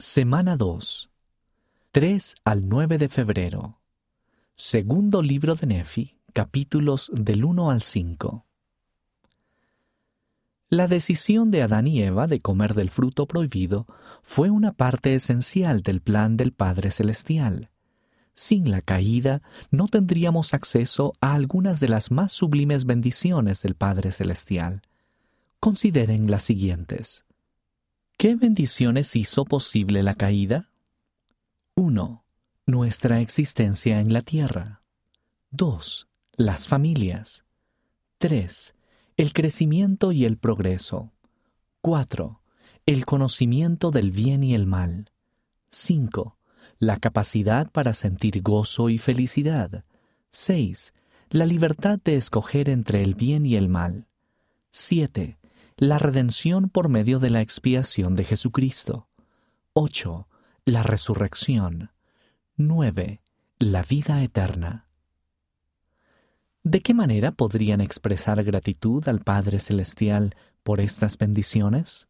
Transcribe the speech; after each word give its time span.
Semana 0.00 0.56
2. 0.56 1.10
3 1.90 2.36
al 2.44 2.68
9 2.68 2.98
de 2.98 3.08
febrero. 3.08 3.80
Segundo 4.54 5.22
libro 5.22 5.56
de 5.56 5.66
Nefi, 5.66 6.14
capítulos 6.32 7.10
del 7.12 7.44
1 7.44 7.72
al 7.72 7.82
5. 7.82 8.46
La 10.68 10.86
decisión 10.86 11.50
de 11.50 11.62
Adán 11.62 11.88
y 11.88 12.00
Eva 12.00 12.28
de 12.28 12.40
comer 12.40 12.74
del 12.74 12.90
fruto 12.90 13.26
prohibido 13.26 13.88
fue 14.22 14.50
una 14.50 14.70
parte 14.70 15.16
esencial 15.16 15.82
del 15.82 16.00
plan 16.00 16.36
del 16.36 16.52
Padre 16.52 16.92
Celestial. 16.92 17.70
Sin 18.34 18.70
la 18.70 18.82
caída, 18.82 19.42
no 19.72 19.88
tendríamos 19.88 20.54
acceso 20.54 21.12
a 21.20 21.34
algunas 21.34 21.80
de 21.80 21.88
las 21.88 22.12
más 22.12 22.30
sublimes 22.30 22.84
bendiciones 22.84 23.62
del 23.62 23.74
Padre 23.74 24.12
Celestial. 24.12 24.82
Consideren 25.58 26.30
las 26.30 26.44
siguientes. 26.44 27.24
¿Qué 28.18 28.34
bendiciones 28.34 29.14
hizo 29.14 29.44
posible 29.44 30.02
la 30.02 30.12
caída? 30.12 30.72
1. 31.76 32.24
Nuestra 32.66 33.20
existencia 33.20 34.00
en 34.00 34.12
la 34.12 34.22
tierra. 34.22 34.82
2. 35.52 36.08
Las 36.32 36.66
familias. 36.66 37.44
3. 38.18 38.74
El 39.16 39.32
crecimiento 39.32 40.10
y 40.10 40.24
el 40.24 40.36
progreso. 40.36 41.12
4. 41.80 42.40
El 42.86 43.06
conocimiento 43.06 43.92
del 43.92 44.10
bien 44.10 44.42
y 44.42 44.56
el 44.56 44.66
mal. 44.66 45.12
5. 45.70 46.36
La 46.80 46.96
capacidad 46.96 47.70
para 47.70 47.94
sentir 47.94 48.42
gozo 48.42 48.88
y 48.88 48.98
felicidad. 48.98 49.84
6. 50.32 50.92
La 51.30 51.46
libertad 51.46 52.00
de 52.04 52.16
escoger 52.16 52.68
entre 52.68 53.00
el 53.04 53.14
bien 53.14 53.46
y 53.46 53.54
el 53.54 53.68
mal. 53.68 54.08
7 54.72 55.38
la 55.78 55.98
redención 55.98 56.70
por 56.70 56.88
medio 56.88 57.20
de 57.20 57.30
la 57.30 57.40
expiación 57.40 58.16
de 58.16 58.24
Jesucristo. 58.24 59.08
8. 59.74 60.26
La 60.64 60.82
resurrección. 60.82 61.92
9. 62.56 63.22
La 63.60 63.84
vida 63.84 64.20
eterna. 64.24 64.88
¿De 66.64 66.82
qué 66.82 66.94
manera 66.94 67.30
podrían 67.30 67.80
expresar 67.80 68.42
gratitud 68.42 69.08
al 69.08 69.20
Padre 69.20 69.60
Celestial 69.60 70.34
por 70.64 70.80
estas 70.80 71.16
bendiciones? 71.16 72.08